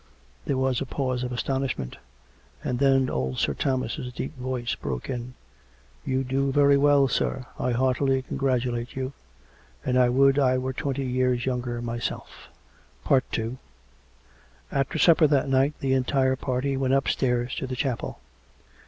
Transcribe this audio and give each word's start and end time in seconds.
There 0.45 0.57
was 0.57 0.81
a 0.81 0.87
pause 0.87 1.21
of 1.21 1.31
astonishment. 1.31 1.95
And 2.63 2.79
then 2.79 3.07
old 3.07 3.37
Sir 3.37 3.53
Thomas' 3.53 3.99
deep 4.15 4.35
voice 4.35 4.73
broke 4.73 5.11
in." 5.11 5.35
You 6.07 6.23
do 6.23 6.51
very 6.51 6.75
well, 6.75 7.07
sir. 7.07 7.45
I 7.59 7.73
heartily 7.73 8.23
congratulate 8.23 8.95
you. 8.95 9.13
And 9.85 9.99
I 9.99 10.09
would 10.09 10.39
I 10.39 10.57
were 10.57 10.73
twenty 10.73 11.05
years 11.05 11.45
younger 11.45 11.83
myself...." 11.83 12.47
196 13.07 13.59
COME 13.59 13.59
RACK! 14.71 14.71
COME 14.71 14.75
ROPE! 14.75 14.75
II 14.75 14.79
After 14.79 14.97
supper 14.97 15.27
that 15.27 15.47
night 15.49 15.75
the 15.81 15.93
entire 15.93 16.35
party 16.35 16.75
went 16.75 16.95
upstairs 16.95 17.53
to 17.57 17.67
the 17.67 17.75
chapel. 17.75 18.17